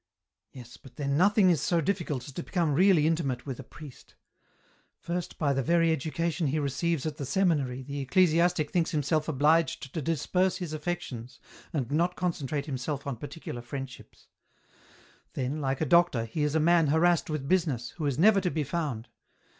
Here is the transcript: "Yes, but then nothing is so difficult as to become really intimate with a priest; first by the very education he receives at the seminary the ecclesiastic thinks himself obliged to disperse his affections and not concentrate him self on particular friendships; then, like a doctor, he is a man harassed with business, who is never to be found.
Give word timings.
"Yes, 0.51 0.77
but 0.77 0.95
then 0.95 1.15
nothing 1.15 1.51
is 1.51 1.61
so 1.61 1.79
difficult 1.79 2.23
as 2.23 2.31
to 2.31 2.41
become 2.41 2.73
really 2.73 3.05
intimate 3.05 3.45
with 3.45 3.59
a 3.59 3.63
priest; 3.63 4.15
first 4.97 5.37
by 5.37 5.53
the 5.53 5.61
very 5.61 5.91
education 5.91 6.47
he 6.47 6.57
receives 6.57 7.05
at 7.05 7.17
the 7.17 7.23
seminary 7.23 7.83
the 7.83 7.99
ecclesiastic 7.99 8.71
thinks 8.71 8.89
himself 8.89 9.27
obliged 9.27 9.93
to 9.93 10.01
disperse 10.01 10.57
his 10.57 10.73
affections 10.73 11.39
and 11.71 11.91
not 11.91 12.15
concentrate 12.15 12.65
him 12.65 12.79
self 12.79 13.05
on 13.05 13.15
particular 13.15 13.61
friendships; 13.61 14.25
then, 15.33 15.61
like 15.61 15.81
a 15.81 15.85
doctor, 15.85 16.25
he 16.25 16.41
is 16.41 16.55
a 16.55 16.59
man 16.59 16.87
harassed 16.87 17.29
with 17.29 17.47
business, 17.47 17.91
who 17.91 18.07
is 18.07 18.17
never 18.17 18.41
to 18.41 18.49
be 18.49 18.63
found. 18.63 19.07